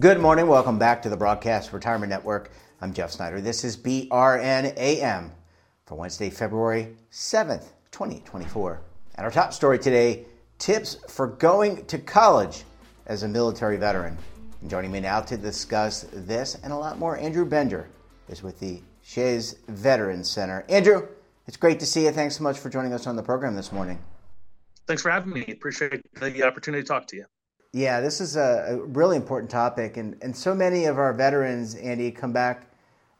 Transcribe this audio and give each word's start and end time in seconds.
Good 0.00 0.20
morning. 0.20 0.46
Welcome 0.46 0.78
back 0.78 1.02
to 1.02 1.08
the 1.08 1.16
Broadcast 1.16 1.72
Retirement 1.72 2.08
Network. 2.08 2.52
I'm 2.80 2.92
Jeff 2.92 3.10
Snyder. 3.10 3.40
This 3.40 3.64
is 3.64 3.76
BRNAM 3.76 5.30
for 5.86 5.96
Wednesday, 5.96 6.30
February 6.30 6.94
7th, 7.10 7.64
2024. 7.90 8.80
And 9.16 9.24
our 9.24 9.32
top 9.32 9.52
story 9.52 9.76
today 9.76 10.24
tips 10.58 10.98
for 11.08 11.26
going 11.26 11.84
to 11.86 11.98
college 11.98 12.62
as 13.06 13.24
a 13.24 13.28
military 13.28 13.76
veteran. 13.76 14.16
And 14.60 14.70
joining 14.70 14.92
me 14.92 15.00
now 15.00 15.20
to 15.20 15.36
discuss 15.36 16.06
this 16.12 16.56
and 16.62 16.72
a 16.72 16.76
lot 16.76 17.00
more, 17.00 17.18
Andrew 17.18 17.44
Bender 17.44 17.88
is 18.28 18.40
with 18.40 18.60
the 18.60 18.80
Chez 19.02 19.56
Veterans 19.66 20.30
Center. 20.30 20.64
Andrew, 20.68 21.08
it's 21.48 21.56
great 21.56 21.80
to 21.80 21.86
see 21.86 22.04
you. 22.04 22.12
Thanks 22.12 22.36
so 22.36 22.44
much 22.44 22.60
for 22.60 22.70
joining 22.70 22.92
us 22.92 23.08
on 23.08 23.16
the 23.16 23.22
program 23.24 23.56
this 23.56 23.72
morning. 23.72 23.98
Thanks 24.86 25.02
for 25.02 25.10
having 25.10 25.32
me. 25.32 25.44
Appreciate 25.48 26.02
the 26.20 26.44
opportunity 26.44 26.84
to 26.84 26.86
talk 26.86 27.08
to 27.08 27.16
you. 27.16 27.24
Yeah, 27.72 28.00
this 28.00 28.20
is 28.20 28.36
a, 28.36 28.80
really 28.82 29.16
important 29.16 29.50
topic, 29.50 29.98
and, 29.98 30.16
and 30.22 30.34
so 30.34 30.54
many 30.54 30.86
of 30.86 30.98
our 30.98 31.12
veterans, 31.12 31.74
Andy, 31.74 32.10
come 32.10 32.32
back 32.32 32.68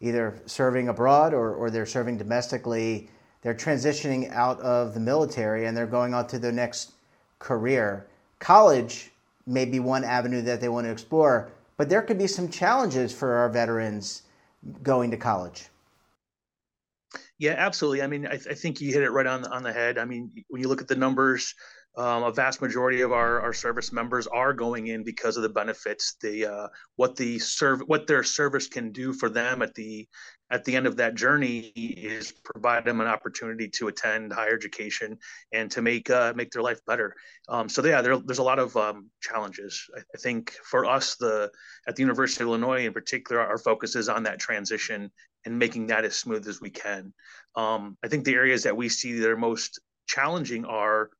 either 0.01 0.41
serving 0.47 0.89
abroad 0.89 1.34
or, 1.34 1.55
or 1.55 1.70
they're 1.70 1.87
serving 1.87 2.19
domestically. 2.19 3.11
They're 3.42 3.55
transitioning 3.55 4.33
out 4.33 4.61
of 4.61 4.95
the 4.95 5.01
military 5.01 5.66
and 5.66 5.77
they're 5.77 5.87
going 5.87 6.15
on 6.15 6.27
to 6.29 6.39
their 6.39 6.53
next 6.53 6.92
career. 7.39 8.06
College 8.39 9.11
may 9.47 9.65
be 9.65 9.80
one 9.80 10.05
avenue 10.05 10.42
that 10.42 10.61
they 10.61 10.69
want 10.69 10.87
to 10.87 10.91
explore, 10.91 11.51
but 11.77 11.89
there 11.89 12.03
could 12.03 12.19
be 12.19 12.27
some 12.27 12.48
challenges 12.48 13.12
for 13.12 13.34
our 13.34 13.48
veterans 13.48 14.23
going 14.83 15.11
to 15.11 15.17
college. 15.17 15.69
Yeah, 17.39 17.55
absolutely. 17.56 18.03
I 18.03 18.09
mean, 18.09 18.27
I, 18.27 18.31
th- 18.31 18.48
I 18.50 18.55
think 18.55 18.81
you 18.81 18.92
hit 18.92 19.03
it 19.03 19.11
right 19.11 19.27
on 19.27 19.42
the, 19.42 19.50
on 19.50 19.62
the 19.62 19.72
head. 19.72 19.97
I 19.97 20.05
mean, 20.05 20.44
when 20.48 20.61
you 20.61 20.69
look 20.69 20.81
at 20.81 20.89
the 20.89 20.97
numbers, 20.97 21.55
um, 21.97 22.22
a 22.22 22.33
vast 22.33 22.62
majority 22.62 23.00
of 23.00 23.12
our, 23.12 23.41
our 23.41 23.53
service 23.53 23.92
members 23.92 24.27
are 24.28 24.53
going 24.53 24.86
in 24.86 25.03
because 25.03 25.36
of 25.36 25.42
the 25.42 25.48
benefits, 25.48 26.17
the 26.20 26.47
uh, 26.47 26.69
what 26.97 27.17
the 27.17 27.39
serve 27.39 27.81
what 27.86 28.06
their 28.06 28.22
service 28.22 28.69
can 28.69 28.92
do 28.92 29.12
for 29.12 29.28
them 29.28 29.62
at 29.62 29.75
the 29.75 30.06
at 30.50 30.64
the 30.64 30.75
end 30.77 30.86
of 30.86 30.97
that 30.97 31.14
journey 31.14 31.72
is 31.77 32.33
provide 32.44 32.84
them 32.84 33.00
an 33.00 33.06
opportunity 33.06 33.69
to 33.69 33.89
attend 33.89 34.33
higher 34.33 34.55
education 34.55 35.19
and 35.53 35.70
to 35.70 35.83
make 35.83 36.09
uh, 36.09 36.33
make 36.36 36.50
their 36.50 36.62
life 36.62 36.81
better. 36.86 37.14
Um, 37.48 37.69
so 37.69 37.84
yeah, 37.84 38.00
there, 38.00 38.16
there's 38.19 38.39
a 38.39 38.44
lot 38.44 38.59
of 38.59 38.77
um, 38.77 39.11
challenges. 39.20 39.84
I, 39.97 40.00
I, 40.00 40.19
think 40.19 40.53
for 40.64 40.86
us, 40.86 41.16
the 41.16 41.50
at 41.86 41.97
the 41.97 42.03
University 42.03 42.44
of 42.44 42.48
Illinois 42.48 42.86
in 42.86 42.92
particular, 42.92 43.41
our 43.41 43.59
focus 43.59 43.97
is 43.97 44.09
on 44.09 44.22
that 44.22 44.39
transition 44.39 45.11
and 45.44 45.59
making 45.59 45.89
that 45.89 46.05
as 46.05 46.16
smooth 46.16 46.47
as 46.48 46.61
we 46.61 46.70
can. 46.70 47.12
Um, 47.56 47.97
I 48.05 48.09
think 48.09 48.25
the 48.25 48.34
areas 48.34 48.62
that 48.62 48.77
we 48.77 48.89
see 48.89 49.19
that 49.19 49.31
are 49.31 49.36
most 49.36 49.81
challenging 50.06 50.64
are 50.64 51.11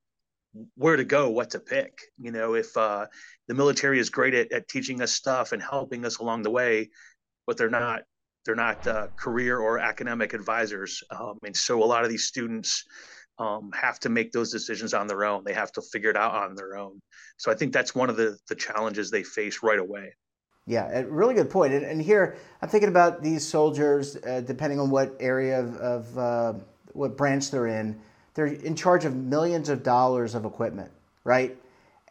where 0.75 0.97
to 0.97 1.05
go, 1.05 1.31
what 1.31 1.51
to 1.51 1.61
pick. 1.61 1.99
You 2.19 2.33
know, 2.33 2.55
if 2.55 2.77
uh, 2.77 3.07
the 3.47 3.55
military 3.55 3.99
is 3.99 4.11
great 4.11 4.35
at, 4.35 4.53
at 4.53 4.69
teaching 4.69 5.01
us 5.01 5.13
stuff 5.13 5.53
and 5.53 5.63
helping 5.63 6.05
us 6.05 6.19
along 6.19 6.43
the 6.43 6.51
way, 6.51 6.91
but 7.47 7.57
they're 7.57 7.71
not 7.71 8.03
they're 8.45 8.55
not 8.55 8.87
uh, 8.87 9.09
career 9.17 9.59
or 9.59 9.79
academic 9.79 10.33
advisors, 10.33 11.03
um, 11.11 11.39
and 11.45 11.57
so 11.57 11.83
a 11.83 11.85
lot 11.85 12.05
of 12.05 12.11
these 12.11 12.25
students 12.25 12.85
um, 13.39 13.71
have 13.75 14.01
to 14.01 14.09
make 14.09 14.33
those 14.33 14.51
decisions 14.51 14.95
on 14.95 15.07
their 15.07 15.25
own. 15.25 15.45
They 15.45 15.53
have 15.53 15.73
to 15.73 15.83
figure 15.83 16.11
it 16.11 16.17
out 16.17 16.35
on 16.35 16.55
their 16.55 16.77
own. 16.77 17.01
So 17.37 17.53
I 17.53 17.55
think 17.55 17.73
that's 17.73 17.95
one 17.95 18.11
of 18.11 18.17
the 18.17 18.39
the 18.49 18.55
challenges 18.55 19.11
they 19.11 19.23
face 19.23 19.63
right 19.63 19.79
away. 19.79 20.15
Yeah, 20.67 21.03
really 21.09 21.35
good 21.35 21.49
point. 21.49 21.73
And, 21.73 21.85
and 21.85 22.03
here 22.03 22.37
I'm 22.61 22.69
thinking 22.69 22.91
about 22.91 23.23
these 23.23 23.47
soldiers, 23.47 24.17
uh, 24.17 24.43
depending 24.43 24.79
on 24.79 24.91
what 24.91 25.17
area 25.19 25.59
of, 25.61 25.77
of 25.77 26.19
uh, 26.19 26.53
what 26.93 27.17
branch 27.17 27.51
they're 27.51 27.69
in 27.69 27.99
they're 28.39 28.47
in 28.47 28.77
charge 28.77 29.05
of 29.05 29.17
millions 29.17 29.69
of 29.69 29.83
dollars 29.83 30.37
of 30.37 30.45
equipment, 30.45 30.93
right? 31.25 31.57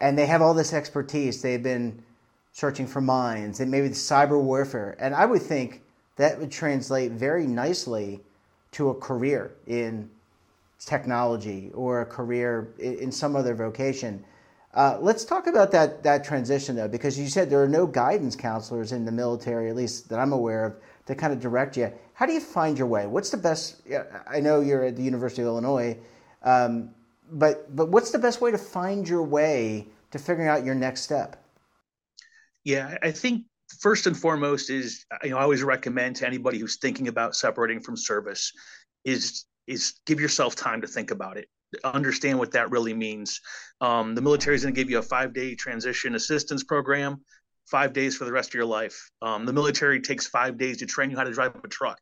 And 0.01 0.17
they 0.17 0.25
have 0.25 0.41
all 0.41 0.53
this 0.53 0.73
expertise. 0.73 1.41
They've 1.41 1.63
been 1.63 2.03
searching 2.51 2.85
for 2.85 2.99
mines 2.99 3.61
and 3.61 3.71
maybe 3.71 3.87
the 3.87 3.95
cyber 3.95 4.37
warfare. 4.43 4.97
And 4.99 5.15
I 5.15 5.25
would 5.25 5.41
think 5.41 5.83
that 6.17 6.37
would 6.37 6.51
translate 6.51 7.13
very 7.13 7.47
nicely 7.47 8.19
to 8.73 8.89
a 8.89 8.95
career 8.95 9.53
in 9.67 10.09
technology 10.79 11.71
or 11.73 12.01
a 12.01 12.05
career 12.05 12.73
in 12.77 13.09
some 13.09 13.37
other 13.37 13.55
vocation. 13.55 14.21
Uh, 14.73 14.97
let's 14.99 15.23
talk 15.23 15.47
about 15.47 15.71
that 15.71 16.03
that 16.03 16.25
transition 16.25 16.75
though, 16.75 16.89
because 16.89 17.17
you 17.17 17.29
said 17.29 17.49
there 17.49 17.63
are 17.63 17.69
no 17.69 17.87
guidance 17.87 18.35
counselors 18.35 18.91
in 18.91 19.05
the 19.05 19.13
military, 19.13 19.69
at 19.69 19.77
least 19.77 20.09
that 20.09 20.19
I'm 20.19 20.33
aware 20.33 20.65
of, 20.65 20.75
to 21.05 21.15
kind 21.15 21.31
of 21.31 21.39
direct 21.39 21.77
you. 21.77 21.89
How 22.15 22.25
do 22.25 22.33
you 22.33 22.41
find 22.41 22.77
your 22.77 22.87
way? 22.87 23.07
What's 23.07 23.29
the 23.29 23.37
best? 23.37 23.81
I 24.29 24.41
know 24.41 24.59
you're 24.59 24.83
at 24.83 24.97
the 24.97 25.03
University 25.03 25.41
of 25.41 25.47
Illinois. 25.47 25.97
Um, 26.47 26.91
but 27.29 27.75
but 27.75 27.89
what's 27.89 28.11
the 28.11 28.19
best 28.19 28.39
way 28.39 28.51
to 28.51 28.57
find 28.57 29.07
your 29.07 29.23
way 29.23 29.87
to 30.11 30.19
figuring 30.19 30.47
out 30.47 30.63
your 30.63 30.75
next 30.75 31.01
step? 31.01 31.43
Yeah, 32.63 32.97
I 33.03 33.11
think 33.11 33.43
first 33.79 34.07
and 34.07 34.15
foremost 34.15 34.69
is 34.69 35.05
you 35.23 35.31
know 35.31 35.37
I 35.37 35.41
always 35.41 35.61
recommend 35.61 36.15
to 36.17 36.27
anybody 36.27 36.57
who's 36.57 36.77
thinking 36.77 37.09
about 37.09 37.35
separating 37.35 37.81
from 37.81 37.97
service 37.97 38.53
is 39.03 39.45
is 39.67 39.95
give 40.05 40.21
yourself 40.21 40.55
time 40.55 40.79
to 40.81 40.87
think 40.87 41.11
about 41.11 41.35
it. 41.35 41.49
Understand 41.83 42.39
what 42.39 42.53
that 42.53 42.71
really 42.71 42.93
means. 42.93 43.41
Um, 43.81 44.15
the 44.15 44.21
military 44.21 44.55
is 44.55 44.63
going 44.63 44.73
to 44.73 44.81
give 44.81 44.89
you 44.89 44.99
a 44.99 45.03
five 45.03 45.33
day 45.33 45.53
transition 45.53 46.15
assistance 46.15 46.63
program 46.63 47.25
five 47.65 47.91
days 47.91 48.15
for 48.15 48.23
the 48.23 48.31
rest 48.31 48.51
of 48.51 48.53
your 48.53 48.65
life. 48.65 48.97
Um, 49.21 49.45
the 49.45 49.51
military 49.51 49.99
takes 49.99 50.25
five 50.25 50.57
days 50.57 50.77
to 50.77 50.85
train 50.85 51.11
you 51.11 51.17
how 51.17 51.25
to 51.25 51.33
drive 51.33 51.59
a 51.61 51.67
truck 51.67 51.99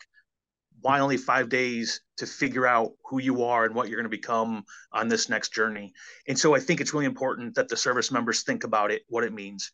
why 0.85 0.99
only 0.99 1.17
five 1.17 1.49
days 1.49 2.01
to 2.17 2.27
figure 2.27 2.67
out 2.67 2.91
who 3.09 3.19
you 3.19 3.43
are 3.43 3.65
and 3.65 3.73
what 3.73 3.89
you're 3.89 3.97
going 3.97 4.11
to 4.11 4.17
become 4.21 4.63
on 4.93 5.07
this 5.07 5.29
next 5.29 5.51
journey? 5.51 5.91
And 6.27 6.37
so 6.37 6.53
i 6.53 6.59
think 6.59 6.79
it's 6.79 6.93
really 6.93 7.07
important 7.07 7.55
that 7.55 7.69
the 7.69 7.75
service 7.75 8.11
members 8.11 8.43
think 8.43 8.63
about 8.65 8.91
it 8.91 9.01
what 9.07 9.23
it 9.23 9.33
means. 9.33 9.71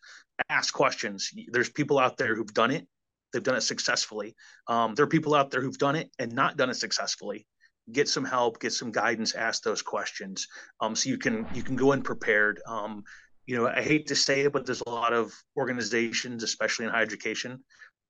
Ask 0.48 0.74
questions. 0.74 1.30
There's 1.52 1.70
people 1.70 2.00
out 2.00 2.16
there 2.16 2.34
who've 2.34 2.54
done 2.54 2.72
it. 2.72 2.88
They've 3.34 3.44
done 3.44 3.58
it 3.58 3.68
successfully. 3.74 4.38
Um, 4.70 4.96
there 4.96 5.04
are 5.04 5.16
people 5.18 5.36
out 5.36 5.52
there 5.52 5.62
who've 5.62 5.78
done 5.78 5.98
it 5.98 6.10
and 6.18 6.32
not 6.32 6.56
done 6.56 6.70
it 6.70 6.76
successfully. 6.76 7.46
Get 7.92 8.08
some 8.08 8.24
help 8.24 8.62
get 8.62 8.72
some 8.72 8.94
guidance 8.94 9.36
ask 9.36 9.64
those 9.64 9.82
questions 9.82 10.48
um, 10.80 10.96
so 10.96 11.10
you 11.10 11.18
can 11.18 11.46
you 11.54 11.62
can 11.62 11.76
go 11.76 11.92
in 11.92 12.04
prepared. 12.04 12.62
Um, 12.66 13.04
you 13.48 13.58
know 13.58 13.68
i 13.68 13.82
hate 13.82 14.08
to 14.08 14.16
say 14.16 14.42
it 14.42 14.54
but 14.54 14.66
there's 14.66 14.84
a 14.86 14.90
lot 14.90 15.14
of 15.14 15.34
organizations 15.58 16.44
especially 16.44 16.86
in 16.86 16.92
higher 16.92 17.02
education 17.02 17.60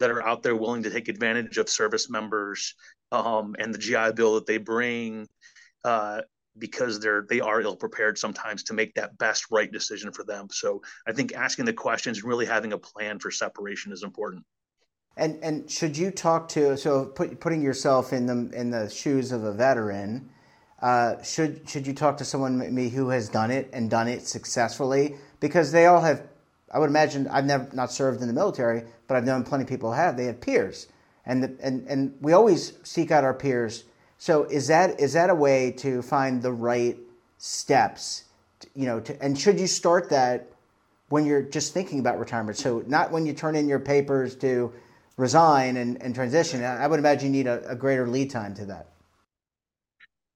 that 0.02 0.12
are 0.12 0.28
out 0.28 0.44
there 0.44 0.56
willing 0.56 0.84
to 0.84 0.90
take 0.90 1.08
advantage 1.08 1.58
of 1.58 1.70
service 1.70 2.10
members 2.10 2.76
um, 3.12 3.56
and 3.60 3.74
the 3.74 3.78
GI 3.78 4.12
Bill 4.16 4.36
that 4.36 4.46
they 4.46 4.58
bring 4.58 5.28
uh, 5.84 6.22
because 6.58 7.00
they're 7.00 7.26
they 7.30 7.40
are 7.40 7.62
ill 7.62 7.76
prepared 7.76 8.18
sometimes 8.18 8.64
to 8.64 8.74
make 8.74 8.94
that 8.96 9.18
best 9.18 9.46
right 9.52 9.72
decision 9.72 10.12
for 10.12 10.24
them. 10.24 10.48
So 10.52 10.82
I 11.08 11.14
think 11.14 11.34
asking 11.34 11.66
the 11.66 11.74
questions 11.74 12.18
and 12.18 12.28
really 12.28 12.46
having 12.46 12.74
a 12.74 12.78
plan 12.78 13.20
for 13.20 13.32
separation 13.32 13.92
is 13.92 14.04
important. 14.04 14.44
And 15.18 15.40
and 15.44 15.70
should 15.70 15.98
you 15.98 16.12
talk 16.12 16.48
to 16.50 16.78
so 16.78 17.06
put, 17.06 17.40
putting 17.40 17.62
yourself 17.62 18.12
in 18.14 18.26
the 18.26 18.60
in 18.60 18.70
the 18.70 18.90
shoes 18.90 19.32
of 19.32 19.44
a 19.44 19.54
veteran? 19.54 20.30
Uh, 20.82 21.22
should 21.22 21.70
should 21.70 21.86
you 21.86 21.94
talk 21.94 22.18
to 22.18 22.26
someone 22.26 22.74
me 22.74 22.90
who 22.90 23.10
has 23.10 23.30
done 23.30 23.52
it 23.52 23.70
and 23.72 23.90
done 23.90 24.08
it 24.08 24.28
successfully? 24.28 25.16
Because 25.40 25.72
they 25.72 25.86
all 25.86 26.02
have 26.02 26.24
I 26.72 26.80
would 26.80 26.90
imagine 26.90 27.28
I've 27.28 27.46
never 27.46 27.70
not 27.74 27.92
served 27.92 28.22
in 28.22 28.28
the 28.28 28.34
military, 28.34 28.84
but 29.08 29.18
I've 29.18 29.26
known 29.26 29.44
plenty 29.44 29.64
of 29.64 29.70
people 29.70 29.92
have. 29.92 30.18
They 30.18 30.26
have 30.26 30.42
peers, 30.42 30.88
and 31.26 31.44
the, 31.44 31.58
and 31.62 31.86
and 31.88 32.18
we 32.22 32.34
always 32.34 32.74
seek 32.84 33.12
out 33.12 33.24
our 33.24 33.34
peers. 33.34 33.84
So 34.18 34.46
is 34.46 34.68
that 34.68 35.00
is 35.00 35.14
that 35.14 35.30
a 35.30 35.36
way 35.36 35.72
to 35.80 36.02
find 36.02 36.42
the 36.42 36.54
right 36.54 36.98
steps? 37.38 38.26
To, 38.62 38.68
you 38.76 38.86
know, 38.86 39.00
to, 39.02 39.22
and 39.22 39.38
should 39.38 39.60
you 39.60 39.68
start 39.68 40.10
that 40.10 40.52
when 41.10 41.26
you're 41.26 41.42
just 41.42 41.74
thinking 41.74 42.00
about 42.00 42.20
retirement? 42.20 42.58
So 42.58 42.84
not 42.88 43.12
when 43.12 43.26
you 43.26 43.34
turn 43.34 43.56
in 43.56 43.68
your 43.68 43.80
papers 43.80 44.36
to 44.38 44.72
resign 45.18 45.78
and, 45.78 46.02
and 46.02 46.16
transition. 46.16 46.64
I 46.64 46.88
would 46.88 47.00
imagine 47.00 47.34
you 47.34 47.44
need 47.44 47.48
a, 47.48 47.70
a 47.70 47.76
greater 47.76 48.08
lead 48.08 48.32
time 48.32 48.56
to 48.56 48.66
that. 48.66 48.88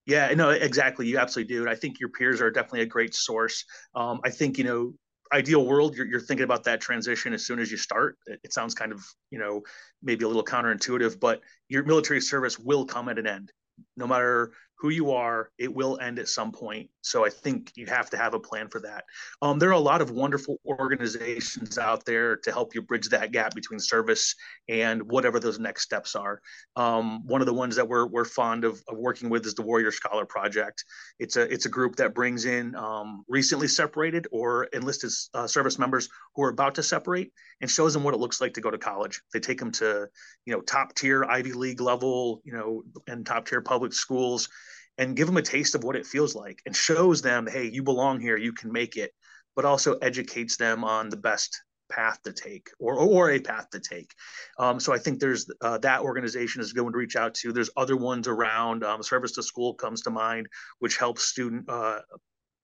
Yeah, 0.05 0.31
no, 0.35 0.51
exactly. 0.51 1.07
You 1.07 1.17
absolutely 1.17 1.55
do. 1.55 1.61
And 1.61 1.69
I 1.69 1.75
think 1.75 1.99
your 1.99 2.09
peers 2.09 2.39
are 2.39 2.51
definitely 2.51 2.81
a 2.81 2.85
great 2.85 3.15
source. 3.15 3.65
Um, 3.95 4.21
I 4.23 4.29
think, 4.29 4.59
you 4.59 4.63
know, 4.63 4.93
ideal 5.33 5.65
world 5.65 5.95
you're, 5.95 6.05
you're 6.05 6.19
thinking 6.19 6.43
about 6.43 6.63
that 6.63 6.81
transition 6.81 7.33
as 7.33 7.45
soon 7.45 7.59
as 7.59 7.71
you 7.71 7.77
start. 7.77 8.17
It, 8.27 8.39
it, 8.43 8.53
sounds 8.53 8.75
kind 8.75 8.91
of 8.91 9.03
you 9.31 9.39
know 9.39 9.63
maybe 10.03 10.23
a 10.23 10.27
little 10.27 10.43
counterintuitive 10.43 11.19
but 11.19 11.41
your 11.69 11.83
military 11.83 12.21
service 12.21 12.59
will 12.59 12.85
come 12.85 13.09
at 13.09 13.17
an 13.17 13.27
end 13.27 13.51
no 13.97 14.07
matter 14.07 14.51
who 14.77 14.89
you 14.89 15.11
are, 15.11 15.49
it 15.57 15.73
will 15.73 15.99
end 15.99 16.19
at 16.19 16.27
some 16.27 16.51
point. 16.51 16.89
So 17.01 17.25
I 17.25 17.29
think 17.29 17.71
you 17.75 17.85
have 17.85 18.09
to 18.09 18.17
have 18.17 18.33
a 18.33 18.39
plan 18.39 18.67
for 18.67 18.81
that. 18.81 19.05
Um, 19.41 19.57
there 19.57 19.69
are 19.69 19.73
a 19.73 19.79
lot 19.79 20.01
of 20.01 20.11
wonderful 20.11 20.59
organizations 20.65 21.77
out 21.77 22.03
there 22.05 22.37
to 22.37 22.51
help 22.51 22.75
you 22.75 22.81
bridge 22.81 23.09
that 23.09 23.31
gap 23.31 23.55
between 23.55 23.79
service 23.79 24.35
and 24.67 25.03
whatever 25.03 25.39
those 25.39 25.59
next 25.59 25.83
steps 25.83 26.15
are. 26.15 26.41
Um, 26.75 27.25
one 27.25 27.41
of 27.41 27.47
the 27.47 27.53
ones 27.53 27.75
that 27.77 27.87
we're, 27.87 28.07
we're 28.07 28.25
fond 28.25 28.65
of, 28.65 28.81
of, 28.89 28.97
working 28.97 29.29
with 29.29 29.45
is 29.45 29.53
the 29.53 29.61
Warrior 29.61 29.91
Scholar 29.91 30.25
Project. 30.25 30.83
It's 31.19 31.37
a 31.37 31.41
it's 31.41 31.65
a 31.65 31.69
group 31.69 31.95
that 31.97 32.15
brings 32.15 32.45
in 32.45 32.75
um, 32.75 33.23
recently 33.27 33.67
separated 33.67 34.27
or 34.31 34.65
enlisted 34.65 35.11
uh, 35.33 35.47
service 35.47 35.77
members 35.77 36.09
who 36.35 36.43
are 36.43 36.49
about 36.49 36.75
to 36.75 36.83
separate 36.83 37.31
and 37.61 37.69
shows 37.69 37.93
them 37.93 38.03
what 38.03 38.13
it 38.13 38.19
looks 38.19 38.41
like 38.41 38.53
to 38.55 38.61
go 38.61 38.71
to 38.71 38.77
college. 38.77 39.21
They 39.31 39.39
take 39.39 39.59
them 39.59 39.71
to 39.73 40.07
you 40.45 40.53
know 40.53 40.61
top 40.61 40.95
tier 40.95 41.23
Ivy 41.23 41.53
League 41.53 41.81
level 41.81 42.41
you 42.43 42.53
know 42.53 42.83
and 43.07 43.25
top 43.25 43.47
tier 43.47 43.61
public 43.61 43.93
schools 43.93 44.49
and 44.97 45.15
give 45.15 45.27
them 45.27 45.37
a 45.37 45.41
taste 45.41 45.75
of 45.75 45.83
what 45.83 45.95
it 45.95 46.05
feels 46.05 46.35
like 46.35 46.61
and 46.65 46.75
shows 46.75 47.21
them, 47.21 47.47
hey, 47.47 47.65
you 47.65 47.83
belong 47.83 48.19
here, 48.19 48.37
you 48.37 48.53
can 48.53 48.71
make 48.71 48.95
it, 48.95 49.11
but 49.55 49.65
also 49.65 49.95
educates 49.97 50.57
them 50.57 50.83
on 50.83 51.09
the 51.09 51.17
best 51.17 51.61
path 51.89 52.19
to 52.23 52.33
take 52.33 52.69
or 52.79 52.95
or 52.95 53.31
a 53.31 53.39
path 53.39 53.69
to 53.69 53.79
take. 53.79 54.11
Um, 54.57 54.79
so 54.79 54.93
I 54.93 54.97
think 54.97 55.19
there's 55.19 55.49
uh, 55.61 55.77
that 55.79 56.01
organization 56.01 56.61
is 56.61 56.73
going 56.73 56.91
to 56.91 56.97
reach 56.97 57.15
out 57.15 57.33
to. 57.35 57.51
There's 57.51 57.69
other 57.77 57.95
ones 57.95 58.27
around. 58.27 58.83
Um, 58.83 59.03
Service 59.03 59.33
to 59.33 59.43
School 59.43 59.73
comes 59.75 60.01
to 60.01 60.09
mind, 60.09 60.47
which 60.79 60.97
helps 60.97 61.25
student 61.25 61.69
uh, 61.69 61.99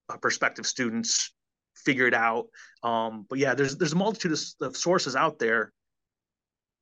uh 0.10 0.18
prospective 0.18 0.66
students 0.66 1.34
figure 1.76 2.08
it 2.08 2.14
out. 2.14 2.48
Um, 2.84 3.26
but 3.30 3.40
yeah, 3.40 3.54
there's 3.54 3.78
there's 3.78 3.94
a 3.94 3.98
multitude 3.98 4.34
of, 4.34 4.40
of 4.62 4.78
sources 4.78 5.16
out 5.16 5.40
there 5.40 5.72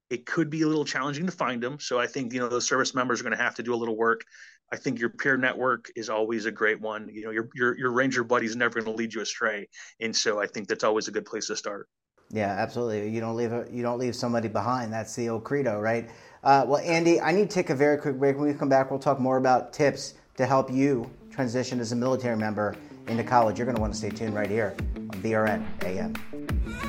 it 0.09 0.25
could 0.25 0.49
be 0.49 0.61
a 0.63 0.67
little 0.67 0.85
challenging 0.85 1.25
to 1.25 1.31
find 1.31 1.61
them. 1.61 1.79
So 1.79 1.99
I 1.99 2.07
think 2.07 2.33
you 2.33 2.39
know 2.39 2.49
those 2.49 2.67
service 2.67 2.93
members 2.95 3.19
are 3.19 3.23
going 3.23 3.37
to 3.37 3.43
have 3.43 3.55
to 3.55 3.63
do 3.63 3.73
a 3.73 3.77
little 3.77 3.97
work. 3.97 4.25
I 4.71 4.75
think 4.75 4.99
your 4.99 5.09
peer 5.09 5.37
network 5.37 5.91
is 5.95 6.09
always 6.09 6.45
a 6.45 6.51
great 6.51 6.79
one. 6.79 7.09
You 7.11 7.23
know, 7.23 7.31
your 7.31 7.49
your 7.55 7.77
your 7.77 7.91
ranger 7.91 8.23
buddy 8.23 8.45
is 8.45 8.55
never 8.55 8.81
going 8.81 8.85
to 8.85 8.97
lead 8.97 9.13
you 9.13 9.21
astray, 9.21 9.67
and 9.99 10.15
so 10.15 10.41
I 10.41 10.47
think 10.47 10.67
that's 10.67 10.83
always 10.83 11.07
a 11.07 11.11
good 11.11 11.25
place 11.25 11.47
to 11.47 11.55
start. 11.55 11.87
Yeah, 12.31 12.49
absolutely. 12.49 13.09
You 13.09 13.21
don't 13.21 13.35
leave 13.35 13.51
a, 13.51 13.65
you 13.71 13.81
don't 13.81 13.97
leave 13.97 14.15
somebody 14.15 14.47
behind. 14.47 14.93
That's 14.93 15.15
the 15.15 15.29
old 15.29 15.43
credo, 15.43 15.79
right? 15.79 16.09
Uh, 16.43 16.63
well, 16.67 16.81
Andy, 16.85 17.19
I 17.19 17.31
need 17.31 17.49
to 17.49 17.53
take 17.53 17.69
a 17.71 17.75
very 17.75 17.97
quick 17.97 18.17
break. 18.17 18.37
When 18.37 18.47
we 18.47 18.53
come 18.53 18.69
back, 18.69 18.91
we'll 18.91 18.99
talk 18.99 19.19
more 19.19 19.37
about 19.37 19.73
tips 19.73 20.13
to 20.37 20.45
help 20.45 20.71
you 20.71 21.09
transition 21.31 21.79
as 21.79 21.91
a 21.91 21.95
military 21.95 22.37
member 22.37 22.75
into 23.07 23.23
college. 23.23 23.57
You're 23.57 23.65
going 23.65 23.75
to 23.75 23.81
want 23.81 23.93
to 23.93 23.97
stay 23.97 24.09
tuned 24.09 24.35
right 24.35 24.49
here 24.49 24.75
on 24.95 25.21
BRN 25.21 25.65
AM. 25.83 26.88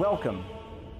Welcome 0.00 0.46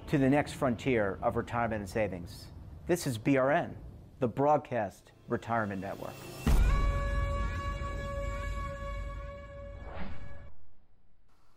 to 0.09 0.19
the 0.19 0.29
next 0.29 0.51
frontier 0.51 1.17
of 1.23 1.35
retirement 1.35 1.79
and 1.79 1.89
savings. 1.89 2.45
This 2.85 3.07
is 3.07 3.17
BRN, 3.17 3.71
the 4.19 4.27
Broadcast 4.27 5.11
Retirement 5.27 5.81
Network. 5.81 6.13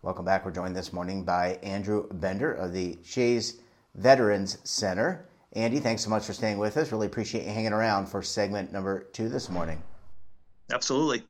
Welcome 0.01 0.25
back. 0.25 0.47
We're 0.47 0.53
joined 0.53 0.75
this 0.75 0.91
morning 0.95 1.23
by 1.23 1.59
Andrew 1.63 2.09
Bender 2.15 2.55
of 2.55 2.73
the 2.73 2.97
Chez 3.05 3.57
Veterans 3.95 4.57
Center. 4.65 5.27
Andy, 5.53 5.81
thanks 5.81 6.03
so 6.03 6.09
much 6.09 6.25
for 6.25 6.33
staying 6.33 6.57
with 6.57 6.79
us. 6.79 6.93
Really 6.93 7.09
appreciate 7.09 7.45
you 7.45 7.53
hanging 7.53 7.75
around 7.75 8.07
for 8.07 8.23
segment 8.23 8.73
number 8.73 9.01
two 9.13 9.29
this 9.29 9.51
morning. 9.51 9.83
Absolutely. 10.73 11.25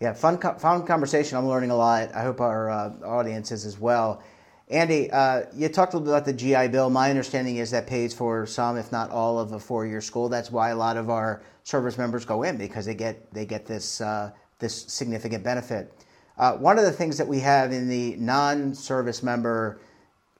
Yeah, 0.00 0.14
fun, 0.14 0.38
fun 0.38 0.86
conversation. 0.86 1.36
I'm 1.36 1.46
learning 1.46 1.70
a 1.70 1.76
lot. 1.76 2.14
I 2.14 2.22
hope 2.22 2.40
our 2.40 2.70
uh, 2.70 2.94
audience 3.04 3.52
is 3.52 3.66
as 3.66 3.78
well. 3.78 4.22
Andy, 4.70 5.10
uh, 5.10 5.46
you 5.52 5.68
talked 5.68 5.94
a 5.94 5.98
little 5.98 6.12
bit 6.12 6.16
about 6.16 6.24
the 6.24 6.32
GI 6.32 6.68
Bill. 6.68 6.90
My 6.90 7.10
understanding 7.10 7.56
is 7.56 7.72
that 7.72 7.88
pays 7.88 8.14
for 8.14 8.46
some, 8.46 8.76
if 8.76 8.92
not 8.92 9.10
all, 9.10 9.40
of 9.40 9.50
a 9.50 9.58
four-year 9.58 10.00
school. 10.00 10.28
That's 10.28 10.52
why 10.52 10.70
a 10.70 10.76
lot 10.76 10.96
of 10.96 11.10
our 11.10 11.42
service 11.64 11.98
members 11.98 12.24
go 12.24 12.44
in 12.44 12.56
because 12.56 12.86
they 12.86 12.94
get 12.94 13.32
they 13.34 13.44
get 13.44 13.66
this 13.66 14.00
uh, 14.00 14.30
this 14.60 14.82
significant 14.86 15.42
benefit. 15.42 15.92
Uh, 16.38 16.52
one 16.52 16.78
of 16.78 16.84
the 16.84 16.92
things 16.92 17.18
that 17.18 17.26
we 17.26 17.40
have 17.40 17.72
in 17.72 17.88
the 17.88 18.14
non-service 18.16 19.24
member 19.24 19.80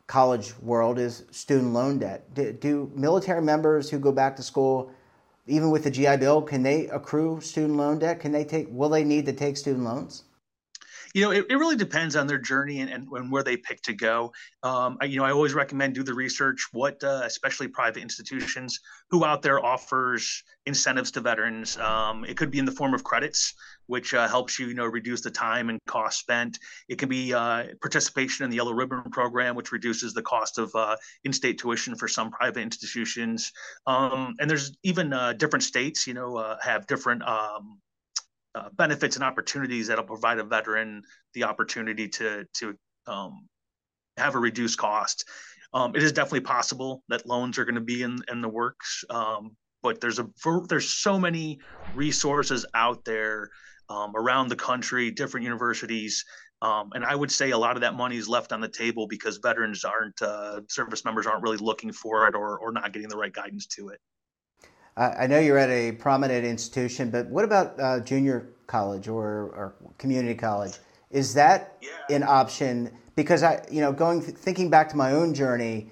college 0.06 0.56
world 0.60 1.00
is 1.00 1.24
student 1.32 1.72
loan 1.72 1.98
debt. 1.98 2.32
Do, 2.32 2.52
do 2.52 2.92
military 2.94 3.42
members 3.42 3.90
who 3.90 3.98
go 3.98 4.12
back 4.12 4.36
to 4.36 4.44
school, 4.44 4.92
even 5.48 5.70
with 5.70 5.82
the 5.82 5.90
GI 5.90 6.18
Bill, 6.18 6.40
can 6.40 6.62
they 6.62 6.86
accrue 6.86 7.40
student 7.40 7.76
loan 7.76 7.98
debt? 7.98 8.20
Can 8.20 8.30
they 8.30 8.44
take? 8.44 8.68
Will 8.70 8.90
they 8.90 9.02
need 9.02 9.26
to 9.26 9.32
take 9.32 9.56
student 9.56 9.82
loans? 9.82 10.22
You 11.14 11.22
know, 11.22 11.30
it, 11.32 11.46
it 11.50 11.56
really 11.56 11.76
depends 11.76 12.16
on 12.16 12.26
their 12.26 12.38
journey 12.38 12.80
and, 12.80 12.90
and, 12.90 13.06
and 13.10 13.32
where 13.32 13.42
they 13.42 13.56
pick 13.56 13.82
to 13.82 13.92
go. 13.92 14.32
Um, 14.62 14.96
I, 15.00 15.06
you 15.06 15.18
know, 15.18 15.24
I 15.24 15.32
always 15.32 15.54
recommend 15.54 15.94
do 15.94 16.02
the 16.02 16.14
research. 16.14 16.68
What, 16.72 17.02
uh, 17.02 17.22
especially 17.24 17.68
private 17.68 18.02
institutions, 18.02 18.78
who 19.10 19.24
out 19.24 19.42
there 19.42 19.64
offers 19.64 20.42
incentives 20.66 21.10
to 21.12 21.20
veterans? 21.20 21.76
Um, 21.78 22.24
it 22.24 22.36
could 22.36 22.50
be 22.50 22.58
in 22.58 22.64
the 22.64 22.72
form 22.72 22.94
of 22.94 23.02
credits, 23.02 23.54
which 23.86 24.14
uh, 24.14 24.28
helps 24.28 24.58
you, 24.58 24.68
you 24.68 24.74
know, 24.74 24.86
reduce 24.86 25.20
the 25.20 25.30
time 25.30 25.68
and 25.68 25.80
cost 25.86 26.20
spent. 26.20 26.58
It 26.88 26.98
can 26.98 27.08
be 27.08 27.34
uh, 27.34 27.64
participation 27.80 28.44
in 28.44 28.50
the 28.50 28.56
Yellow 28.56 28.72
Ribbon 28.72 29.02
program, 29.10 29.56
which 29.56 29.72
reduces 29.72 30.12
the 30.12 30.22
cost 30.22 30.58
of 30.58 30.70
uh, 30.76 30.96
in-state 31.24 31.58
tuition 31.58 31.96
for 31.96 32.06
some 32.06 32.30
private 32.30 32.60
institutions. 32.60 33.50
Um, 33.86 34.36
and 34.38 34.48
there's 34.48 34.76
even 34.84 35.12
uh, 35.12 35.32
different 35.32 35.64
states, 35.64 36.06
you 36.06 36.14
know, 36.14 36.36
uh, 36.36 36.56
have 36.62 36.86
different 36.86 37.22
um, 37.26 37.80
uh, 38.54 38.68
benefits 38.76 39.16
and 39.16 39.24
opportunities 39.24 39.86
that'll 39.86 40.04
provide 40.04 40.38
a 40.38 40.44
veteran 40.44 41.02
the 41.34 41.44
opportunity 41.44 42.08
to 42.08 42.44
to 42.54 42.74
um, 43.06 43.48
have 44.16 44.34
a 44.34 44.38
reduced 44.38 44.78
cost. 44.78 45.24
Um, 45.72 45.94
it 45.94 46.02
is 46.02 46.12
definitely 46.12 46.40
possible 46.40 47.02
that 47.08 47.26
loans 47.26 47.58
are 47.58 47.64
going 47.64 47.76
to 47.76 47.80
be 47.80 48.02
in 48.02 48.18
in 48.30 48.40
the 48.40 48.48
works, 48.48 49.04
um, 49.10 49.56
but 49.82 50.00
there's 50.00 50.18
a 50.18 50.28
there's 50.68 50.88
so 50.88 51.18
many 51.18 51.60
resources 51.92 52.66
out 52.74 53.04
there 53.04 53.50
um, 53.90 54.12
around 54.14 54.48
the 54.48 54.56
country, 54.56 55.10
different 55.10 55.44
universities. 55.44 56.24
Um, 56.62 56.90
and 56.94 57.04
I 57.04 57.14
would 57.14 57.32
say 57.32 57.50
a 57.50 57.58
lot 57.58 57.76
of 57.76 57.80
that 57.82 57.94
money 57.94 58.16
is 58.16 58.28
left 58.28 58.52
on 58.52 58.60
the 58.60 58.68
table 58.68 59.06
because 59.08 59.38
veterans 59.38 59.84
aren't, 59.84 60.20
uh, 60.20 60.60
service 60.68 61.04
members 61.04 61.26
aren't 61.26 61.42
really 61.42 61.56
looking 61.56 61.90
for 61.90 62.28
it 62.28 62.34
or, 62.34 62.58
or 62.58 62.70
not 62.70 62.92
getting 62.92 63.08
the 63.08 63.16
right 63.16 63.32
guidance 63.32 63.66
to 63.68 63.88
it. 63.88 63.98
I 65.00 65.26
know 65.26 65.38
you're 65.38 65.58
at 65.58 65.70
a 65.70 65.92
prominent 65.92 66.44
institution, 66.44 67.10
but 67.10 67.26
what 67.28 67.44
about 67.44 67.80
uh, 67.80 68.00
junior 68.00 68.50
college 68.66 69.08
or, 69.08 69.24
or 69.24 69.74
community 69.96 70.34
college? 70.34 70.74
Is 71.10 71.32
that 71.34 71.78
yeah. 71.80 72.16
an 72.16 72.22
option? 72.22 72.90
Because 73.16 73.42
I, 73.42 73.64
you 73.70 73.80
know, 73.80 73.92
going 73.92 74.20
thinking 74.20 74.68
back 74.68 74.90
to 74.90 74.96
my 74.96 75.12
own 75.12 75.32
journey, 75.32 75.90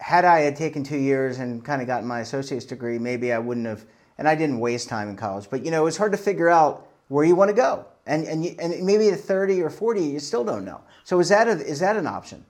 had 0.00 0.26
I 0.26 0.40
had 0.40 0.56
taken 0.56 0.84
two 0.84 0.98
years 0.98 1.38
and 1.38 1.64
kind 1.64 1.80
of 1.80 1.86
gotten 1.86 2.06
my 2.06 2.20
associate's 2.20 2.66
degree, 2.66 2.98
maybe 2.98 3.32
I 3.32 3.38
wouldn't 3.38 3.66
have. 3.66 3.86
And 4.18 4.28
I 4.28 4.34
didn't 4.34 4.60
waste 4.60 4.88
time 4.88 5.08
in 5.08 5.16
college, 5.16 5.48
but 5.50 5.64
you 5.64 5.70
know, 5.70 5.86
it's 5.86 5.96
hard 5.96 6.12
to 6.12 6.18
figure 6.18 6.50
out 6.50 6.86
where 7.08 7.24
you 7.24 7.34
want 7.34 7.48
to 7.48 7.54
go, 7.54 7.86
and 8.06 8.24
and 8.26 8.44
you, 8.44 8.54
and 8.60 8.84
maybe 8.84 9.08
at 9.08 9.18
30 9.18 9.62
or 9.62 9.70
40, 9.70 10.02
you 10.02 10.20
still 10.20 10.44
don't 10.44 10.64
know. 10.64 10.82
So 11.02 11.18
is 11.18 11.30
that 11.30 11.48
a, 11.48 11.52
is 11.52 11.80
that 11.80 11.96
an 11.96 12.06
option? 12.06 12.44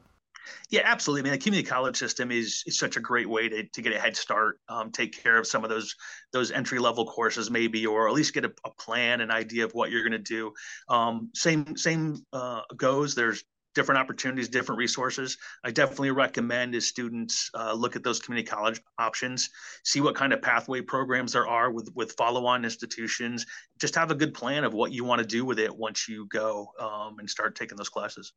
Yeah, 0.71 0.83
absolutely. 0.85 1.23
I 1.23 1.25
mean, 1.25 1.39
the 1.39 1.45
community 1.45 1.69
college 1.69 1.97
system 1.97 2.31
is 2.31 2.63
is 2.67 2.79
such 2.79 2.97
a 2.97 3.01
great 3.01 3.29
way 3.29 3.49
to, 3.49 3.65
to 3.65 3.83
get 3.83 3.93
a 3.93 4.01
head 4.01 4.17
start, 4.17 4.59
um, 4.69 4.91
take 4.91 5.23
care 5.23 5.39
of 5.39 5.47
some 5.47 5.65
of 5.65 5.71
those 5.71 5.95
those 6.33 6.51
entry 6.51 6.79
level 6.79 7.07
courses, 7.07 7.51
maybe, 7.51 7.87
or 7.87 8.09
at 8.09 8.15
least 8.15 8.35
get 8.35 8.45
a, 8.45 8.53
a 8.65 8.71
plan, 8.75 9.21
an 9.21 9.31
idea 9.31 9.65
of 9.65 9.73
what 9.73 9.91
you're 9.91 10.03
going 10.03 10.13
to 10.13 10.19
do. 10.19 10.53
Um, 10.89 11.31
same 11.35 11.77
same 11.77 12.25
uh, 12.33 12.63
goes. 12.77 13.15
There's 13.15 13.45
different 13.75 13.99
opportunities, 13.99 14.49
different 14.49 14.79
resources. 14.79 15.39
I 15.65 15.71
definitely 15.71 16.11
recommend 16.11 16.75
as 16.75 16.87
students 16.87 17.51
uh, 17.55 17.73
look 17.73 17.97
at 17.97 18.05
those 18.05 18.21
community 18.21 18.47
college 18.47 18.81
options, 18.99 19.49
see 19.85 20.01
what 20.01 20.15
kind 20.15 20.33
of 20.33 20.43
pathway 20.43 20.81
programs 20.81 21.33
there 21.33 21.47
are 21.47 21.71
with 21.71 21.91
with 21.95 22.13
follow-on 22.13 22.65
institutions. 22.65 23.47
Just 23.81 23.95
have 23.95 24.11
a 24.11 24.15
good 24.15 24.35
plan 24.35 24.65
of 24.65 24.75
what 24.75 24.93
you 24.93 25.05
want 25.05 25.21
to 25.21 25.27
do 25.27 25.45
with 25.45 25.59
it 25.59 25.75
once 25.75 26.09
you 26.09 26.27
go 26.29 26.69
um, 26.81 27.19
and 27.19 27.29
start 27.29 27.57
taking 27.57 27.77
those 27.77 27.89
classes. 27.89 28.33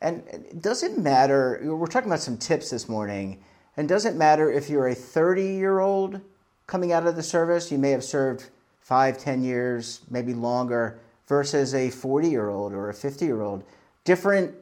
And 0.00 0.22
does 0.60 0.82
it 0.82 0.96
matter? 0.98 1.60
We're 1.62 1.86
talking 1.86 2.08
about 2.08 2.20
some 2.20 2.36
tips 2.36 2.70
this 2.70 2.88
morning. 2.88 3.42
And 3.76 3.88
does 3.88 4.04
it 4.06 4.16
matter 4.16 4.50
if 4.50 4.70
you're 4.70 4.88
a 4.88 4.94
30 4.94 5.42
year 5.42 5.80
old 5.80 6.20
coming 6.66 6.92
out 6.92 7.06
of 7.06 7.16
the 7.16 7.22
service? 7.22 7.70
You 7.72 7.78
may 7.78 7.90
have 7.90 8.04
served 8.04 8.50
five, 8.80 9.18
10 9.18 9.42
years, 9.42 10.00
maybe 10.10 10.34
longer, 10.34 11.00
versus 11.26 11.74
a 11.74 11.90
40 11.90 12.28
year 12.28 12.48
old 12.48 12.72
or 12.72 12.90
a 12.90 12.94
50 12.94 13.24
year 13.24 13.42
old 13.42 13.64
different, 14.04 14.54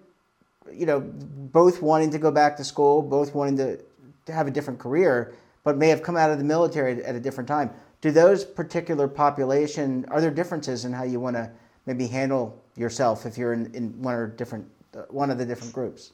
you 0.73 0.87
know, 0.87 1.01
both 1.01 1.81
wanting 1.81 2.11
to 2.11 2.19
go 2.19 2.31
back 2.31 2.57
to 2.57 2.65
school, 2.65 3.03
both 3.03 3.35
wanting 3.35 3.57
to, 3.59 3.79
to 4.27 4.33
have 4.33 4.49
a 4.49 4.51
different 4.51 4.81
career, 4.81 5.35
but 5.65 5.77
may 5.77 5.89
have 5.89 6.03
come 6.03 6.17
out 6.17 6.31
of 6.31 6.39
the 6.39 6.45
military 6.45 7.05
at 7.05 7.15
a 7.15 7.21
different 7.21 7.47
time. 7.47 7.71
Do 8.01 8.11
those 8.11 8.45
particular 8.45 9.07
population 9.07 10.05
are 10.09 10.21
there 10.21 10.31
differences 10.31 10.85
in 10.85 10.93
how 10.93 11.05
you 11.05 11.21
want 11.21 11.37
to 11.37 11.51
maybe 11.87 12.07
handle 12.07 12.61
yourself 12.77 13.27
if 13.27 13.39
you're 13.39 13.53
in, 13.53 13.73
in 13.75 14.03
one 14.03 14.15
or 14.15 14.27
different 14.27 14.67
one 15.11 15.31
of 15.31 15.39
the 15.39 15.47
different 15.47 15.73
groups? 15.73 16.13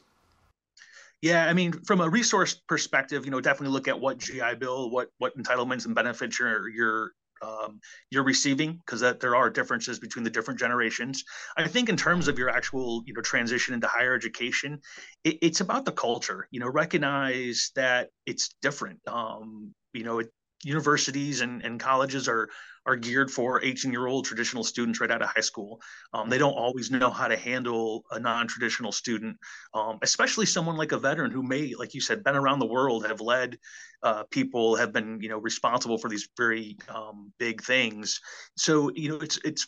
Yeah, 1.20 1.46
I 1.46 1.52
mean, 1.52 1.72
from 1.84 2.00
a 2.00 2.08
resource 2.08 2.60
perspective, 2.66 3.24
you 3.24 3.30
know, 3.30 3.40
definitely 3.40 3.72
look 3.72 3.86
at 3.86 3.98
what 3.98 4.18
GI 4.18 4.56
Bill, 4.58 4.90
what 4.90 5.08
what 5.18 5.36
entitlements 5.38 5.86
and 5.86 5.94
benefits 5.94 6.38
you're 6.38 6.68
you're 6.68 7.12
um, 7.42 7.80
you're 8.10 8.24
receiving 8.24 8.74
because 8.74 9.00
that 9.00 9.20
there 9.20 9.36
are 9.36 9.50
differences 9.50 9.98
between 9.98 10.24
the 10.24 10.30
different 10.30 10.58
generations. 10.58 11.24
I 11.56 11.68
think 11.68 11.88
in 11.88 11.96
terms 11.96 12.28
of 12.28 12.38
your 12.38 12.48
actual 12.48 13.02
you 13.06 13.14
know 13.14 13.20
transition 13.20 13.74
into 13.74 13.86
higher 13.86 14.14
education, 14.14 14.80
it, 15.24 15.38
it's 15.42 15.60
about 15.60 15.84
the 15.84 15.92
culture. 15.92 16.48
You 16.50 16.60
know, 16.60 16.68
recognize 16.68 17.70
that 17.76 18.10
it's 18.26 18.54
different. 18.60 19.00
Um, 19.06 19.74
you 19.92 20.04
know, 20.04 20.20
it, 20.20 20.32
universities 20.64 21.40
and, 21.40 21.62
and 21.62 21.80
colleges 21.80 22.28
are 22.28 22.48
are 22.84 22.96
geared 22.96 23.30
for 23.30 23.62
18 23.62 23.92
year 23.92 24.06
old 24.06 24.24
traditional 24.24 24.64
students 24.64 25.00
right 25.00 25.10
out 25.10 25.22
of 25.22 25.28
high 25.28 25.40
school. 25.40 25.80
Um, 26.12 26.28
they 26.28 26.38
don't 26.38 26.52
always 26.52 26.90
know 26.90 27.10
how 27.10 27.28
to 27.28 27.36
handle 27.36 28.04
a 28.10 28.18
non 28.18 28.48
traditional 28.48 28.92
student, 28.92 29.36
um, 29.74 29.98
especially 30.02 30.46
someone 30.46 30.76
like 30.76 30.92
a 30.92 30.98
veteran 30.98 31.30
who 31.30 31.42
may, 31.42 31.74
like 31.74 31.94
you 31.94 32.00
said, 32.00 32.24
been 32.24 32.36
around 32.36 32.58
the 32.58 32.66
world, 32.66 33.06
have 33.06 33.20
led 33.20 33.58
uh, 34.02 34.24
people, 34.30 34.76
have 34.76 34.92
been 34.92 35.18
you 35.20 35.28
know 35.28 35.38
responsible 35.38 35.98
for 35.98 36.08
these 36.08 36.28
very 36.36 36.76
um, 36.88 37.32
big 37.38 37.62
things. 37.62 38.20
So 38.56 38.90
you 38.94 39.10
know 39.10 39.16
it's 39.16 39.38
it's 39.44 39.66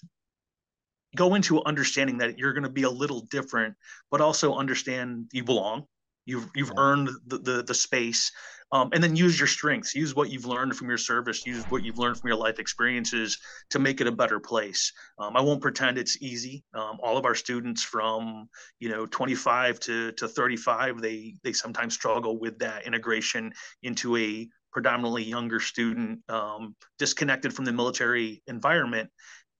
go 1.16 1.34
into 1.34 1.62
understanding 1.64 2.18
that 2.18 2.38
you're 2.38 2.52
going 2.52 2.64
to 2.64 2.70
be 2.70 2.82
a 2.82 2.90
little 2.90 3.20
different, 3.30 3.74
but 4.10 4.20
also 4.20 4.54
understand 4.54 5.30
you 5.32 5.44
belong. 5.44 5.86
You've 6.26 6.48
you've 6.54 6.72
yeah. 6.74 6.82
earned 6.82 7.10
the, 7.26 7.38
the, 7.38 7.62
the 7.62 7.74
space, 7.74 8.32
um, 8.72 8.90
and 8.92 9.02
then 9.02 9.14
use 9.14 9.38
your 9.38 9.46
strengths. 9.46 9.94
Use 9.94 10.14
what 10.14 10.30
you've 10.30 10.46
learned 10.46 10.76
from 10.76 10.88
your 10.88 10.98
service. 10.98 11.46
Use 11.46 11.64
what 11.68 11.84
you've 11.84 11.98
learned 11.98 12.18
from 12.18 12.28
your 12.28 12.38
life 12.38 12.58
experiences 12.58 13.38
to 13.70 13.78
make 13.78 14.00
it 14.00 14.06
a 14.06 14.12
better 14.12 14.40
place. 14.40 14.92
Um, 15.18 15.36
I 15.36 15.40
won't 15.40 15.60
pretend 15.60 15.98
it's 15.98 16.20
easy. 16.22 16.64
Um, 16.74 16.98
all 17.02 17.16
of 17.16 17.24
our 17.24 17.34
students 17.34 17.82
from 17.82 18.48
you 18.80 18.88
know 18.88 19.06
25 19.06 19.80
to 19.80 20.12
to 20.12 20.28
35, 20.28 21.00
they 21.00 21.34
they 21.44 21.52
sometimes 21.52 21.94
struggle 21.94 22.38
with 22.38 22.58
that 22.58 22.86
integration 22.86 23.52
into 23.82 24.16
a 24.16 24.48
predominantly 24.72 25.22
younger 25.22 25.60
student, 25.60 26.18
um, 26.28 26.74
disconnected 26.98 27.54
from 27.54 27.64
the 27.64 27.72
military 27.72 28.42
environment 28.48 29.08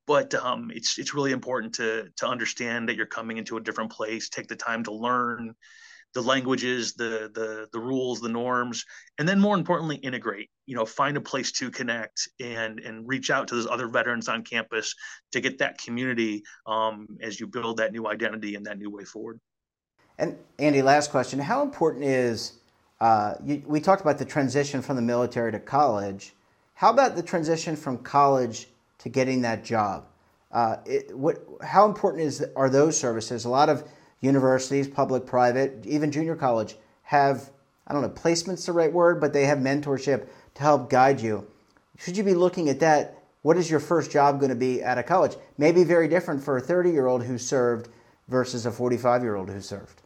but 0.07 0.35
um, 0.35 0.71
it's 0.75 0.99
it's 0.99 1.15
really 1.15 1.33
important 1.33 1.75
to 1.75 2.09
to 2.17 2.27
understand 2.27 2.89
that 2.89 2.97
you're 2.97 3.07
coming 3.07 3.39
into 3.39 3.57
a 3.57 3.61
different 3.61 3.91
place. 3.91 4.29
Take 4.29 4.49
the 4.49 4.57
time 4.57 4.85
to 4.85 4.93
learn, 4.93 5.55
the 6.15 6.23
languages, 6.23 6.95
the 6.95 7.31
the 7.35 7.69
the 7.73 7.79
rules, 7.79 8.21
the 8.21 8.29
norms, 8.29 8.85
and 9.19 9.29
then 9.29 9.41
more 9.41 9.57
importantly, 9.57 9.97
integrate. 9.97 10.49
You 10.67 10.77
know, 10.77 10.87
find 10.87 11.17
a 11.17 11.21
place 11.21 11.53
to 11.53 11.71
connect 11.71 12.29
and 12.41 12.81
and 12.81 13.07
reach 13.07 13.31
out 13.31 13.49
to 13.49 13.57
those 13.57 13.67
other 13.67 13.89
veterans 13.89 14.29
on 14.29 14.43
campus 14.43 14.95
to 15.33 15.41
get 15.41 15.59
that 15.59 15.79
community 15.79 16.43
um, 16.67 17.07
as 17.21 17.39
you 17.39 17.47
build 17.47 17.79
that 17.79 17.93
new 17.93 18.07
identity 18.07 18.55
and 18.55 18.65
that 18.67 18.79
new 18.79 18.91
way 18.91 19.05
forward. 19.05 19.41
And 20.19 20.39
Andy, 20.59 20.83
last 20.83 21.11
question: 21.11 21.39
How 21.41 21.63
important 21.63 22.05
is 22.05 22.55
uh, 23.01 23.35
you, 23.45 23.63
we 23.67 23.81
talked 23.81 24.03
about 24.03 24.19
the 24.19 24.25
transition 24.25 24.81
from 24.81 24.97
the 24.97 25.03
military 25.03 25.53
to 25.53 25.59
college? 25.59 26.35
How 26.75 26.91
about 26.91 27.17
the 27.17 27.23
transition 27.23 27.77
from 27.77 27.99
college 27.99 28.69
to 28.99 29.09
getting 29.09 29.43
that 29.43 29.65
job? 29.65 30.07
Uh, 30.53 30.77
it, 30.87 31.17
what, 31.17 31.45
how 31.63 31.85
important 31.85 32.23
is 32.23 32.45
are 32.55 32.71
those 32.71 32.97
services? 32.97 33.45
A 33.45 33.49
lot 33.49 33.69
of 33.69 33.85
universities, 34.25 34.89
public, 34.89 35.27
private, 35.27 35.85
even 35.87 36.11
junior 36.11 36.35
college, 36.35 36.77
have, 37.03 37.51
I 37.87 37.93
don't 37.93 38.03
know, 38.03 38.09
placement's 38.09 38.67
the 38.67 38.73
right 38.73 38.93
word, 38.93 39.21
but 39.21 39.33
they 39.33 39.45
have 39.45 39.59
mentorship 39.59 40.29
to 40.55 40.63
help 40.63 40.91
guide 40.91 41.21
you. 41.21 41.47
Should 41.99 42.17
you 42.17 42.25
be 42.25 42.35
looking 42.35 42.69
at 42.69 42.81
that? 42.81 43.19
What 43.43 43.57
is 43.57 43.71
your 43.71 43.81
first 43.81 44.11
job 44.11 44.41
going 44.41 44.51
to 44.51 44.57
be 44.57 44.83
at 44.83 44.99
a 44.99 45.03
college? 45.03 45.37
Maybe 45.59 45.85
very 45.85 46.09
different 46.09 46.43
for 46.43 46.57
a 46.57 46.61
30 46.61 46.91
year 46.91 47.07
old 47.07 47.23
who 47.23 47.39
served 47.39 47.89
versus 48.29 48.67
a 48.67 48.73
45 48.73 49.23
year 49.23 49.37
old 49.37 49.51
who 49.51 49.61
served. 49.61 50.01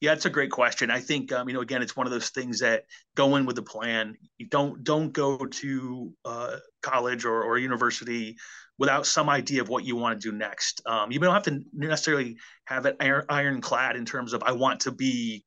Yeah, 0.00 0.14
it's 0.14 0.24
a 0.24 0.30
great 0.30 0.50
question. 0.50 0.90
I 0.90 0.98
think 0.98 1.30
um, 1.30 1.48
you 1.48 1.54
know, 1.54 1.60
again, 1.60 1.80
it's 1.80 1.94
one 1.94 2.08
of 2.08 2.12
those 2.12 2.30
things 2.30 2.58
that 2.58 2.86
go 3.14 3.36
in 3.36 3.46
with 3.46 3.56
a 3.58 3.62
plan. 3.62 4.16
You 4.36 4.46
don't 4.46 4.82
don't 4.82 5.12
go 5.12 5.36
to 5.38 6.12
uh, 6.24 6.56
college 6.80 7.24
or, 7.24 7.44
or 7.44 7.56
university 7.56 8.36
without 8.78 9.06
some 9.06 9.28
idea 9.28 9.60
of 9.60 9.68
what 9.68 9.84
you 9.84 9.96
want 9.96 10.20
to 10.20 10.30
do 10.30 10.36
next. 10.36 10.82
Um, 10.86 11.12
you 11.12 11.18
don't 11.18 11.34
have 11.34 11.42
to 11.44 11.60
necessarily 11.72 12.36
have 12.64 12.86
it 12.86 12.96
iron, 13.00 13.24
ironclad 13.28 13.96
in 13.96 14.04
terms 14.04 14.32
of 14.32 14.42
I 14.44 14.52
want 14.52 14.80
to 14.80 14.92
be 14.92 15.44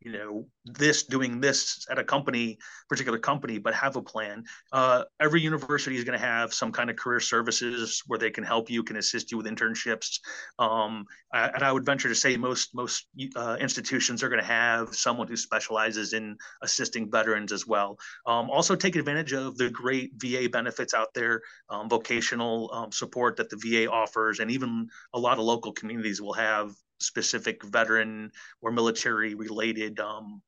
you 0.00 0.12
know 0.12 0.46
this 0.64 1.04
doing 1.04 1.40
this 1.40 1.86
at 1.90 1.98
a 1.98 2.04
company 2.04 2.58
particular 2.88 3.18
company 3.18 3.58
but 3.58 3.74
have 3.74 3.96
a 3.96 4.02
plan. 4.02 4.44
Uh, 4.72 5.04
every 5.20 5.40
university 5.40 5.96
is 5.96 6.04
going 6.04 6.18
to 6.18 6.24
have 6.24 6.54
some 6.54 6.72
kind 6.72 6.90
of 6.90 6.96
career 6.96 7.20
services 7.20 8.02
where 8.06 8.18
they 8.18 8.30
can 8.30 8.44
help 8.44 8.70
you 8.70 8.82
can 8.82 8.96
assist 8.96 9.30
you 9.30 9.36
with 9.36 9.46
internships. 9.46 10.18
Um, 10.58 11.04
and 11.32 11.62
i 11.62 11.70
would 11.70 11.84
venture 11.84 12.08
to 12.08 12.14
say 12.14 12.36
most 12.36 12.74
most 12.74 13.06
uh, 13.36 13.56
institutions 13.60 14.22
are 14.22 14.28
going 14.28 14.40
to 14.40 14.46
have 14.46 14.94
someone 14.94 15.28
who 15.28 15.36
specializes 15.36 16.12
in 16.12 16.36
assisting 16.62 17.10
veterans 17.10 17.52
as 17.52 17.66
well. 17.66 17.98
Um, 18.26 18.50
also 18.50 18.74
take 18.74 18.96
advantage 18.96 19.32
of 19.32 19.56
the 19.56 19.70
great 19.70 20.12
va 20.16 20.48
benefits 20.48 20.94
out 20.94 21.12
there 21.14 21.42
um, 21.68 21.88
vocational 21.88 22.70
um, 22.72 22.92
support 22.92 23.36
that 23.36 23.50
the 23.50 23.56
va 23.56 23.90
offers 23.90 24.40
and 24.40 24.50
even 24.50 24.88
a 25.14 25.18
lot 25.18 25.38
of 25.38 25.44
local 25.44 25.72
communities 25.72 26.20
will 26.20 26.32
have 26.32 26.74
specific 27.00 27.64
veteran 27.64 28.30
or 28.62 28.70
military 28.70 29.34
related 29.34 29.98
um, 30.00 30.42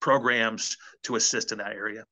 programs 0.00 0.76
to 1.02 1.16
assist 1.16 1.52
in 1.52 1.58
that 1.58 1.72
area. 1.72 2.04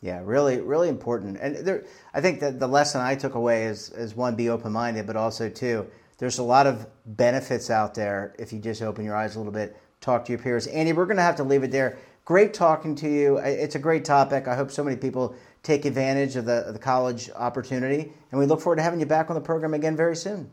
Yeah, 0.00 0.20
really, 0.22 0.60
really 0.60 0.88
important. 0.88 1.38
And 1.40 1.56
there, 1.56 1.84
I 2.14 2.20
think 2.20 2.40
that 2.40 2.60
the 2.60 2.68
lesson 2.68 3.00
I 3.00 3.14
took 3.16 3.34
away 3.34 3.64
is, 3.64 3.90
is 3.90 4.14
one, 4.14 4.36
be 4.36 4.48
open 4.48 4.72
minded, 4.72 5.06
but 5.06 5.16
also, 5.16 5.48
two, 5.48 5.86
there's 6.18 6.38
a 6.38 6.42
lot 6.42 6.66
of 6.66 6.86
benefits 7.04 7.70
out 7.70 7.94
there 7.94 8.34
if 8.38 8.52
you 8.52 8.60
just 8.60 8.82
open 8.82 9.04
your 9.04 9.16
eyes 9.16 9.34
a 9.34 9.38
little 9.38 9.52
bit, 9.52 9.76
talk 10.00 10.24
to 10.26 10.32
your 10.32 10.40
peers. 10.40 10.66
Andy, 10.68 10.92
we're 10.92 11.06
going 11.06 11.16
to 11.16 11.22
have 11.22 11.36
to 11.36 11.44
leave 11.44 11.64
it 11.64 11.72
there. 11.72 11.98
Great 12.24 12.54
talking 12.54 12.94
to 12.96 13.08
you. 13.08 13.38
It's 13.38 13.74
a 13.74 13.78
great 13.78 14.04
topic. 14.04 14.46
I 14.46 14.54
hope 14.54 14.70
so 14.70 14.84
many 14.84 14.96
people 14.96 15.34
take 15.62 15.84
advantage 15.84 16.36
of 16.36 16.44
the, 16.44 16.66
of 16.66 16.74
the 16.74 16.78
college 16.78 17.30
opportunity. 17.34 18.12
And 18.30 18.38
we 18.38 18.46
look 18.46 18.60
forward 18.60 18.76
to 18.76 18.82
having 18.82 19.00
you 19.00 19.06
back 19.06 19.30
on 19.30 19.34
the 19.34 19.40
program 19.40 19.74
again 19.74 19.96
very 19.96 20.14
soon. 20.14 20.50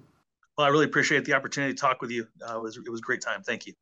Well, 0.58 0.66
I 0.66 0.70
really 0.70 0.86
appreciate 0.86 1.26
the 1.26 1.34
opportunity 1.34 1.74
to 1.74 1.80
talk 1.80 2.02
with 2.02 2.12
you. 2.12 2.28
Uh, 2.42 2.56
it, 2.56 2.62
was, 2.62 2.78
it 2.78 2.90
was 2.90 3.02
a 3.02 3.04
great 3.04 3.22
time. 3.22 3.44
Thank 3.44 3.68
you. 3.68 3.74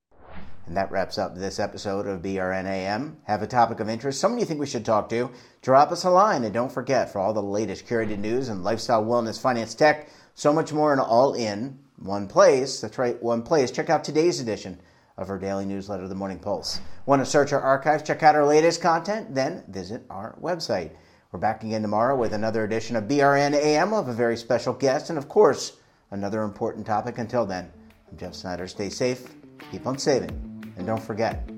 And 0.66 0.76
that 0.76 0.90
wraps 0.90 1.20
up 1.20 1.36
this 1.36 1.60
episode 1.60 2.08
of 2.08 2.24
BRNAM. 2.24 3.18
Have 3.26 3.44
a 3.44 3.48
topic 3.48 3.80
of 3.80 3.90
interest, 3.90 4.20
someone 4.20 4.40
you 4.40 4.46
think 4.46 4.60
we 4.60 4.66
should 4.66 4.86
talk 4.86 5.08
to? 5.10 5.30
Drop 5.62 5.92
us 5.92 6.04
a 6.04 6.10
line. 6.10 6.44
And 6.46 6.54
don't 6.54 6.72
forget, 6.72 7.12
for 7.12 7.20
all 7.20 7.34
the 7.34 7.44
latest 7.44 7.86
curated 7.86 8.18
news 8.18 8.50
and 8.50 8.64
lifestyle, 8.64 9.04
wellness, 9.04 9.40
finance, 9.40 9.76
tech, 9.76 10.10
so 10.34 10.52
much 10.52 10.74
more, 10.74 10.94
and 10.94 11.02
all 11.02 11.36
in 11.36 11.78
one 11.98 12.28
place. 12.28 12.82
That's 12.82 12.98
right, 12.98 13.22
one 13.22 13.44
place. 13.44 13.70
Check 13.70 13.92
out 13.92 14.04
today's 14.04 14.40
edition 14.40 14.80
of 15.18 15.30
our 15.30 15.38
daily 15.38 15.66
newsletter, 15.66 16.08
The 16.08 16.16
Morning 16.16 16.40
Pulse. 16.40 16.80
Want 17.06 17.22
to 17.22 17.26
search 17.26 17.54
our 17.54 17.62
archives, 17.62 18.02
check 18.02 18.24
out 18.24 18.36
our 18.36 18.46
latest 18.46 18.82
content? 18.82 19.36
Then 19.36 19.64
visit 19.68 20.04
our 20.10 20.40
website. 20.42 20.92
We're 21.32 21.40
back 21.40 21.64
again 21.64 21.84
tomorrow 21.84 22.16
with 22.16 22.34
another 22.34 22.64
edition 22.64 22.96
of 22.96 23.04
BRNAM. 23.04 23.92
We'll 23.92 24.02
have 24.02 24.08
a 24.08 24.14
very 24.14 24.38
special 24.38 24.74
guest, 24.74 25.10
and 25.10 25.20
of 25.20 25.30
course, 25.30 25.74
another 26.14 26.44
important 26.44 26.86
topic. 26.86 27.18
Until 27.18 27.46
then, 27.46 27.70
I'm 28.10 28.18
Jeff 28.18 28.36
Snyder. 28.36 28.68
Stay 28.68 28.90
safe, 28.90 29.34
keep 29.72 29.86
on 29.86 29.98
saving, 29.98 30.32
and 30.78 30.88
don't 30.88 31.02
forget 31.02 31.50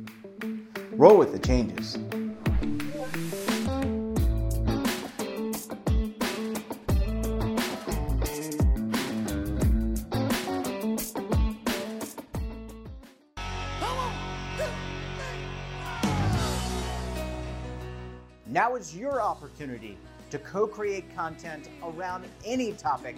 roll 0.93 1.17
with 1.17 1.33
the 1.33 1.39
changes. 1.39 1.97
Now 18.47 18.77
is 18.77 18.95
your 18.95 19.21
opportunity 19.21 19.97
to 20.31 20.39
co 20.39 20.65
create 20.65 21.13
content 21.13 21.67
around 21.83 22.23
any 22.45 22.71
topic 22.71 23.17